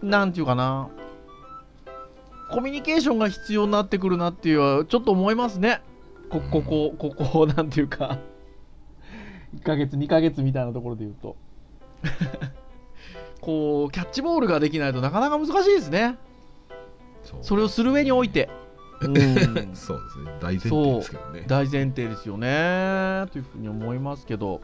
[0.02, 0.88] なんていうかな。
[2.50, 5.80] コミュニケーションが必要になってくるなっていうちょっと思いますね。
[6.28, 8.18] こここここなんていうか。
[9.56, 11.36] 1ヶ月2ヶ月みたいなところで言うと
[13.40, 16.18] こうキャッチボールができないとなかなか難しいですね。
[17.40, 18.48] それをする上において、
[19.00, 19.74] うん。
[19.74, 20.36] そうですね。
[20.40, 21.44] 大前提ですけどね。
[21.46, 23.26] 大前提ですよね。
[23.32, 24.60] というふうに思いますけど。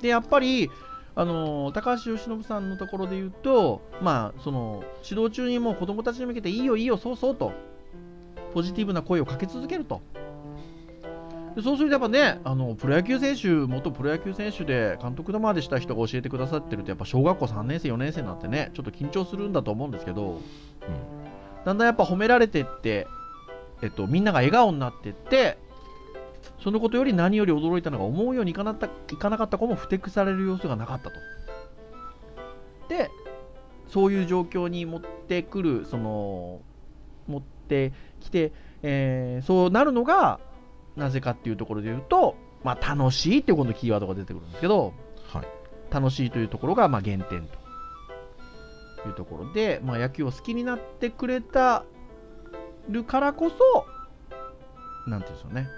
[0.00, 0.70] でやっぱり
[1.14, 7.52] あの高橋由伸さんのところで言うと、まあ、その指導中にもう子供たちに向けていいよいいよそうそうと。
[8.54, 10.00] ポジティブな声をかけ続けると
[11.60, 20.40] でそうするとやっぱねあのプロ野球選手元プロ野球選手で監督までした人が教えてくださってるとやっぱ小学校3年生4年生になってねちょっと緊張するんだと思うんですけど、うん
[21.64, 23.06] だんだんやっぱ褒められてって、
[23.82, 25.58] えっと、みんなが笑顔になってって
[26.64, 31.16] そのことより何より驚いたのが思うようにいかなったいかなかった子もふてくされる様子がなかったと。
[32.88, 33.10] で
[33.88, 36.60] そういう状況に持ってくるその
[37.26, 40.40] 持ってきて、えーそうなるのが
[41.00, 44.92] なぜかっていうところで言うと、まあ、楽しいっていうこのキーワードが出てくるんですけど
[45.26, 45.48] はい。
[45.90, 47.34] 楽しいというところがまあ原点と
[49.08, 51.84] いうところで、まあ、野球を好きになってくれた
[52.88, 53.86] るからこそ
[55.10, 55.68] なんていうんでしょうね。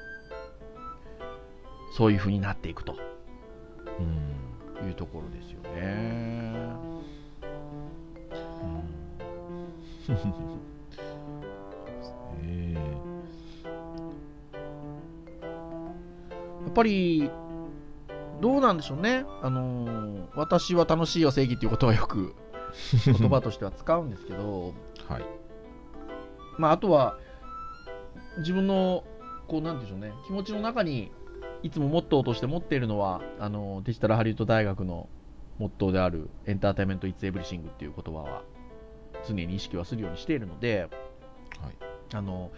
[1.97, 2.97] そういうふうになっていくと。
[3.99, 4.43] うん。
[4.89, 5.71] いうところですよね。
[10.09, 10.63] え
[16.73, 17.31] っぱり
[18.41, 22.35] どうなんでしょうね、あのー私は楽しいよ正義っていうことはよく
[23.05, 25.25] 言葉としては使うんですけど、ーはい。
[26.57, 27.19] まあ、あとは
[28.39, 29.05] 自分の
[29.47, 30.13] こうなんでしょうね。
[30.27, 31.13] 気持ちの中に
[31.63, 35.11] いつもモットーとして持っているのはあのデジタルハリウッド大学の
[35.59, 37.15] モットーである Entertainment.
[37.15, 38.43] It's Everything っていう言葉は
[39.29, 40.89] 常に意識はするようにしているので、
[41.61, 41.77] はい。
[42.15, 42.51] あの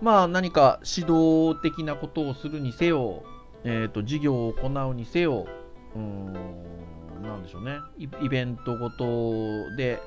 [0.00, 3.24] まあ何か指導的なことをするにせよ、
[3.64, 5.46] えー、と授業を行うにせよ
[5.94, 6.32] うん
[7.22, 7.78] なんでしょうね。
[7.98, 10.00] イベントごとで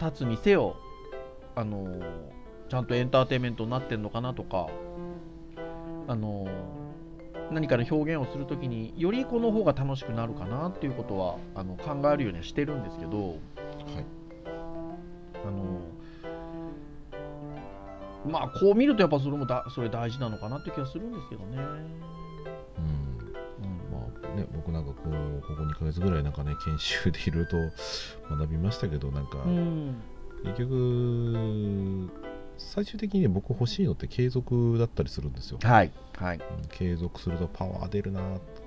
[0.00, 0.76] 立つにせよ
[1.54, 2.00] あの
[2.68, 4.68] ちゃんとエンターテインメントになってんのかなとか
[6.06, 6.46] あの
[7.50, 14.19] 何かの表現をするときによりこの方が楽しくなるかなっていうことはあの考えるようにはしてるんですけどはい。
[18.30, 21.56] まあこう見るとやっぱそれもだそれ大事なのかなって気がするんですけどね。
[21.56, 21.64] うん。
[21.64, 21.70] うん。
[23.92, 23.98] ま
[24.32, 27.56] あね、僕なんかこうここ2ヶ月ぐらいなんかね研修でいろいろと
[28.36, 29.96] 学びましたけどなんか、うん。
[30.44, 32.10] 結局
[32.56, 36.36] 最終的に僕欲しいのって継続だったりするんですよ、はいはい。
[36.36, 38.20] うん継続するとパワー出るな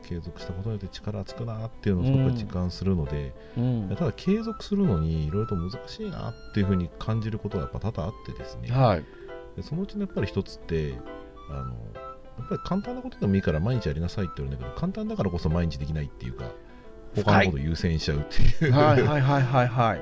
[0.04, 3.96] 継続したことによって力つくなっていうのをすごく実感するので、うん。
[3.96, 9.06] ただ継続するのにいろいろと難しいなっていうふうに感じることがやっぱ多々あってですね、はい
[9.56, 10.96] でそのうちのやっぱり一つって
[11.50, 11.74] あの
[12.38, 16.46] やっぱり簡単なことでもいいから毎日やりなさいって言われるんだけど簡単だからこそ毎日できないっていうか
[17.16, 19.02] 他のことを優先しちゃうっていう、はい。
[19.02, 20.02] はいはいはいはいう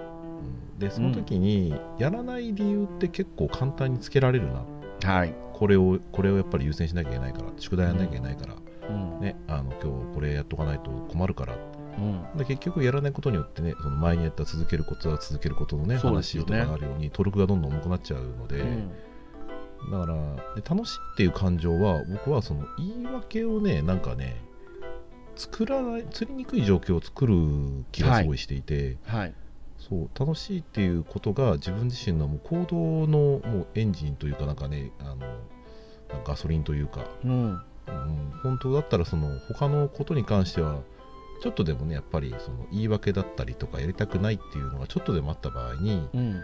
[0.77, 0.79] ん。
[0.79, 4.63] でその時にやらない理由って結構簡単につけられるな。
[5.03, 8.55] はい、これをこれをやっぱり優先しなきゃいけないから宿題やらなきゃいけないから、
[8.89, 9.19] うん。
[9.19, 11.55] ね、あの今日これやっとかないと困るから。
[11.97, 12.37] うん。
[12.37, 15.99] で結局やらないことによってねその前にやった続けることは続けることのねね。
[15.99, 18.91] 話とかがあるようにトルクがどんどん重くなっちゃうので、うん
[19.89, 20.15] だから
[20.55, 24.41] で楽しいっていう感情は僕はその言い訳をねなんかね
[25.35, 29.33] 作らない釣りにくい状況を作る気がすごいしていて、はい。
[29.79, 35.25] そう楽しいっていうことが自分自身のもう行動のもうエンジンというかなんかねあの
[36.23, 37.61] ガソリンというかうん。
[37.87, 40.81] うん、本当だったらその他のことに関しては
[41.41, 46.41] ちょっとでもねやっぱりその言い訳だったりとかやりたくないっていうのがちょっとでもあった場合にうん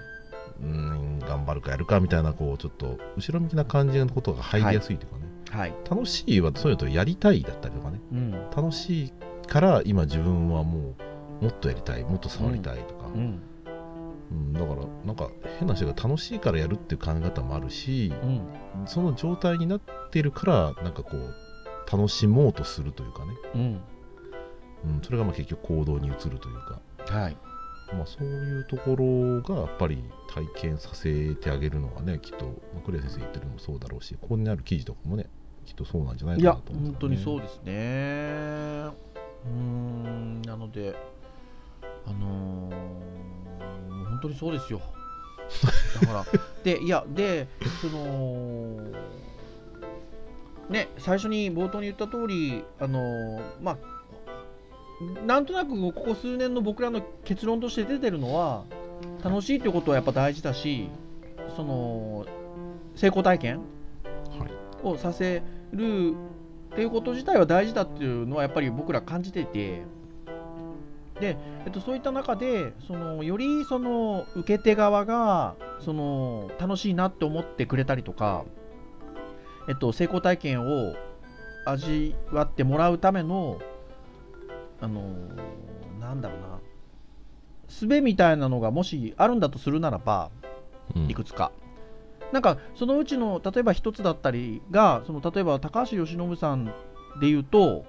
[0.62, 5.74] うん頑張るかやるかみたいなこうちょっと後ろ向きな感じのことが入りやすいというかね、はい。
[5.90, 8.00] 楽しいはそういうのとやりたいだったりとかね。
[8.12, 8.32] うん。
[8.56, 9.14] 楽しい
[9.48, 10.96] から今自分はも
[11.42, 13.42] うもっとやりたいもっと触りたいとか、うん。
[14.30, 15.30] うん、だからなんか
[15.60, 18.42] 変な人が楽しいからやるっていう考え方もあるしうん。
[18.86, 19.82] その状態になっ
[20.12, 21.34] てるからなんかこう
[21.92, 23.82] 楽しもうとするというかね、うん。
[24.86, 27.38] うん、それがまあ結局行動に移るというか、はい
[27.94, 35.28] まあ、そういうところがやっぱり体験させてあげるのがねきっと、まあ、栗谷先生言ってるのもそうだろうしここにある記事とかもね
[35.66, 36.98] きっとそうなんじゃないかなと思うんね。
[37.00, 37.74] 当にそうですね。
[37.74, 40.96] うーんなので
[42.06, 42.74] あのー
[44.10, 44.82] 本当にそうですよ。
[46.02, 46.26] だから
[46.64, 47.48] でいやで
[47.82, 48.82] その
[50.70, 53.78] ね最初に冒頭に言った通りあのーまあ
[55.26, 58.64] なんとなくここ数年の僕らの結論として出てるのは
[59.24, 60.90] 楽しいということはやっぱ大事だし
[61.56, 62.26] その
[62.96, 63.62] 成功体験
[64.40, 64.88] はい。
[64.88, 66.16] をさせる
[66.72, 69.84] っていうこと自体は大事だっていうのはやっぱり僕ら感じていて
[71.20, 78.46] で、えっと、そういった中でそのよりその受け手側がその楽しいなって思ってくれたりとか、
[79.68, 80.96] えっと、成功体験を
[81.66, 83.60] 味わってもらうための
[84.82, 85.02] あの
[86.00, 86.60] なんだろうな。
[87.68, 90.32] 術みたいなのがもしあるんだとするならば
[90.96, 91.10] うん。
[91.10, 91.52] いくつか。
[92.32, 96.74] なんかそのうちの例えば一つだったりがその例えば高橋由伸さんで
[97.22, 97.86] 言うと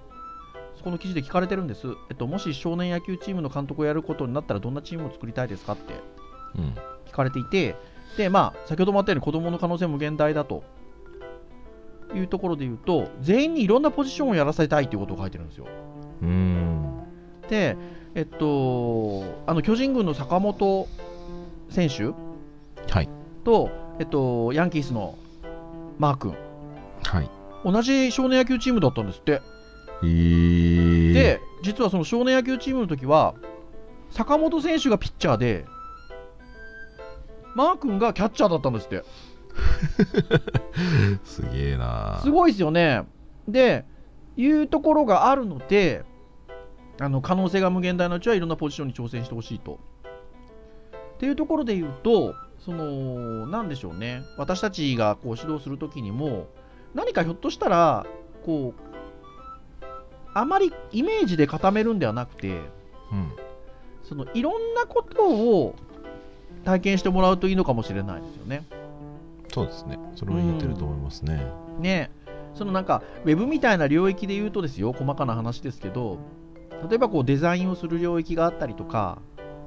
[0.76, 5.94] そこの記事で聞かれてるんです、えっと、もし少年野球チームの監督をやることになったらどんなチームを作りたいですかって
[6.56, 6.74] うん。
[7.06, 7.74] 聞かれていて
[8.16, 10.62] で、まあ、先ほどもあったように子供の可能性無限大だと。
[12.14, 15.66] いうところで言うと全員にいろんなポジションをやらせたいということを書いてるんですよ。
[16.22, 17.04] うーん。
[17.48, 17.76] で、
[18.14, 20.88] えっと、あの巨人軍の坂本
[21.70, 22.12] 選手
[22.92, 23.08] はい。
[23.44, 25.16] と、えっと、ヤンキースの
[25.98, 26.34] マー君。
[27.02, 27.30] はい。
[27.64, 29.42] 同じ少年野球チームだったんですって、
[30.02, 33.34] えー、で実はその少年野球チームの時は
[34.10, 35.66] 坂本選手がピッチャーで
[37.54, 39.04] マー君がキャッチャーだったんですって。
[41.24, 43.04] すげえなすごいですよね。
[43.48, 43.84] で
[44.36, 46.04] いうところがあるので
[47.00, 49.78] あの可能性が無限大なうちはいろんなポジションに挑戦してほしいと。
[51.16, 54.22] っていうところで言うとそのなんでしょうね。
[54.36, 56.48] 私たちがこう指導するときにも
[56.94, 58.06] 何かひょっとしたら
[58.44, 59.84] こう
[60.34, 62.60] あまりイメージで固めるんではなくて
[63.12, 63.32] うん。
[64.08, 65.74] そのいろんなことを
[66.64, 68.64] 体験してもらうといいのかもしれないですよね。
[69.52, 69.98] そうですね。
[70.16, 71.46] それは言えてると思いますね。
[71.78, 72.10] ね。
[72.54, 74.92] そのなんかウェブみたいな領域で言うとですよ。
[74.92, 76.18] 細かな話ですけど
[76.88, 79.18] 例えばこうデザインをする領域があったりとか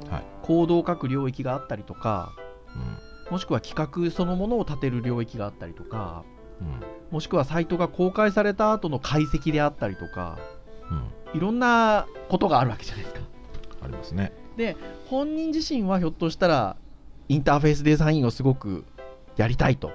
[0.10, 0.24] はい。
[0.42, 2.34] コードを書く領域があったりとか
[2.76, 3.32] うん。
[3.32, 6.24] もしくは企画そのものを立てる領域があったりとか
[6.60, 6.80] うん。
[7.12, 10.38] もしくはサイトが公開された後の解析であったりとか
[11.34, 11.38] うん。
[11.38, 13.22] いろんなことがあるわけじゃないですか。
[13.84, 14.34] ありますね。
[15.08, 16.76] 本人自身はひょっとしたら
[17.30, 18.86] インターフェースデザインをすごく
[19.38, 19.92] やりたいと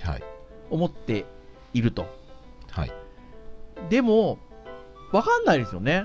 [0.00, 0.22] はい。
[0.70, 1.24] 思って
[1.72, 2.06] いると。
[2.70, 2.92] はい。
[3.88, 4.38] でも、
[5.12, 6.04] わかんないですよね。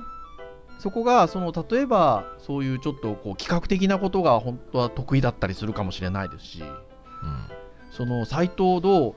[0.82, 6.68] そこが、その、例えば、そういうちょっと、こう、企画的なことが本当は得意だったりするかもしれないですし、うん。
[7.92, 9.16] その、サイトをどう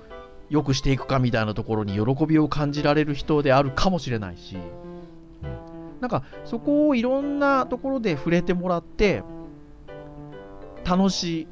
[0.50, 4.58] 良くしていくかみたいなところに喜びを感じられる人であるかもしれないし、
[6.02, 9.22] なんか、そこをいろんなところで触れてもらって、
[10.84, 11.48] 楽し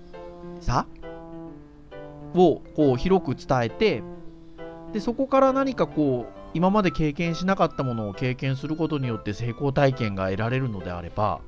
[0.61, 0.85] さ
[2.35, 4.03] を、こう、広く伝えて、
[4.93, 11.41] でそこから何かこう今まで経験しなかったものを経験することによって成功体験が得られるのであれば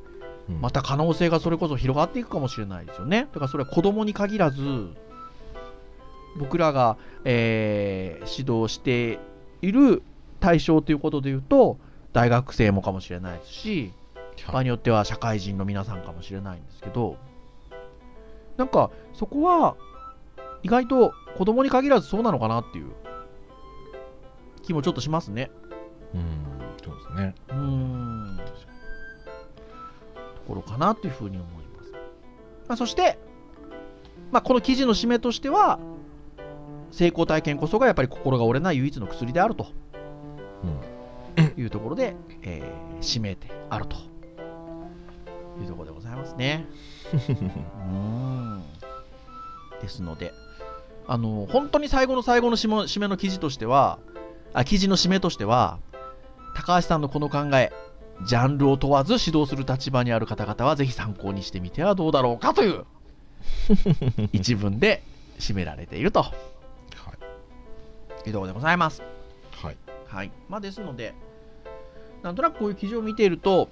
[0.49, 0.61] うん。
[0.61, 3.29] また可能性がそれこそ広がっていくかもしれないですよね。
[3.33, 4.89] だからそれは子供に限らず
[6.37, 9.19] 僕らが、えー指導して
[9.63, 10.03] いる
[10.41, 11.79] 対象ということで言うと
[12.13, 13.93] 大学生もかもしれないですし
[14.51, 17.17] 場合によっては社会人の皆さんかもしれないんですけど
[18.57, 19.77] なんかそこは
[20.63, 22.91] 意外と子供に限らずそうなのかなっていう
[24.65, 25.51] 気もちょっとしますね。
[26.15, 26.23] うん
[26.85, 28.41] そうですねうーん。
[30.37, 31.93] ところかなというふうに思います。
[31.93, 33.19] まあ、そして、
[34.31, 35.79] まあ、この記事の締めとしては、
[36.91, 39.67] 成功体験こそがやっぱり心が折れない唯一の薬であると
[41.37, 43.97] うんいうところで、えー締めてあると
[45.61, 46.67] いうところでございますね。
[47.13, 48.63] うーん
[49.83, 50.33] ですので、
[51.07, 53.99] あの本当に最後の最後の締めの記事としては、
[54.55, 55.79] あ記事の締めとしては、
[56.55, 57.73] 高橋さんのこの考え、
[58.25, 62.85] ジャンルを問わず指導する立場にある方々はぜひ参考にしてみてはどうだろうかという
[64.33, 65.03] 一文で
[65.41, 66.23] 締められていると。
[66.23, 68.29] はい。
[68.29, 69.03] いうところでございます。
[69.51, 69.77] はい。
[70.07, 70.31] はい。
[70.49, 71.15] まあですので、
[72.23, 73.69] なんとなくこういう記事を見ていると、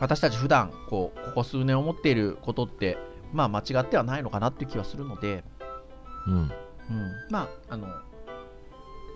[0.00, 2.96] 私たち普段こうここ数年思っていることって、
[3.34, 5.44] まあ間違ってはないのかなっていう気はするので、
[6.26, 6.34] うん。
[6.90, 7.86] うん、まあ、あの、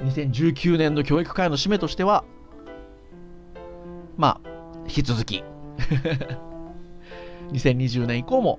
[0.01, 2.25] 2019年の教育界の締めとしては、
[4.17, 4.49] まあ、
[4.87, 5.45] 引き続き、
[7.53, 8.59] 2020年以降も、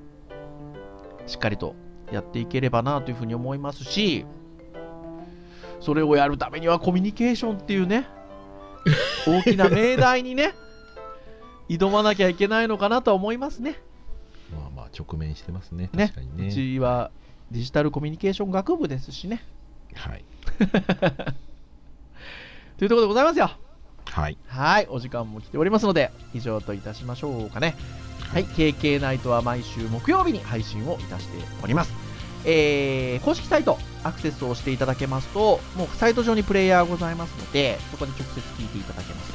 [1.28, 1.76] しっかりと
[2.12, 4.26] やっていければなというふうに思いますし、
[5.80, 8.08] それをやるためにはコミュニケーションっていうね、
[9.28, 10.54] 大きな命題にね、
[11.70, 13.80] 挑まなきゃいけないのかなとは思いますね。
[14.54, 15.90] まあまあ直面してますね。
[15.94, 16.06] ね。
[16.06, 16.52] う確かにね。
[16.52, 17.12] ちは
[17.52, 19.44] デジタルコミュニケーション学部ですしね。
[19.94, 20.26] はい
[22.78, 23.52] というところでございますよ。
[24.06, 27.76] はいはい、お時間も来ておりますので、以上といたしましょうかね。
[28.32, 31.94] はい、KK ナイトは毎週木曜日に配信をいたしております。
[32.46, 39.34] えー、公式サイトアクセスをしていただけますと、もうサイト上にプレイヤーございますので、そこで直接聞いていただけます。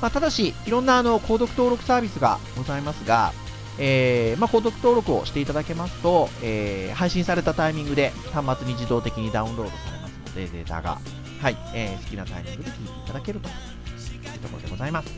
[0.00, 3.32] まあ、ただし、いろんなあの購読登録サービスがございますが、
[3.78, 10.01] えーまあ、購読登録をしていただけますと、えー配信されたタイミングで端末に自動的にダウンロードされます
[10.34, 10.98] データが、
[11.40, 15.10] はいえー好きなタイミングで聞いていただけるというところでございます。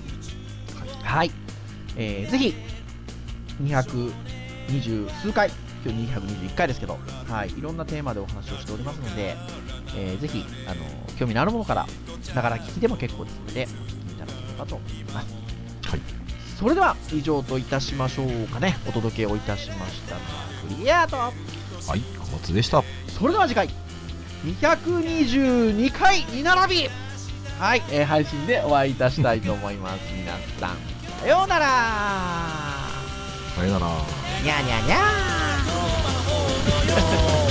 [1.02, 1.30] はい。
[1.96, 2.54] えーぜひ、
[3.62, 5.50] 220数回、
[5.84, 6.98] 今日221回ですけど、
[7.28, 9.36] はい、いろんなテーマでお話をしておりますので、
[9.96, 10.84] えーぜひ、あの、
[11.18, 11.86] 興味のあるものから、
[12.34, 15.34] ながら聞きでも結構ですので、お聞きいただければと思います。
[15.90, 16.00] はい
[16.58, 18.76] それでは、以上といたしましょうかね。
[18.88, 20.26] お届けをいたしましたのは、
[20.76, 21.32] クリアと、は
[21.96, 23.68] い小松でしたそれでは次回、
[24.44, 26.90] 222回に並び、
[27.58, 30.00] はい、えー配信でお会いいたしたいと思います。
[30.12, 30.76] 皆さん、
[31.20, 31.66] さようなら。
[33.56, 33.86] さよなら。
[34.42, 37.43] にゃーにゃーにゃー